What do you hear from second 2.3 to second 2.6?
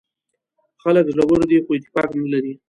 لري.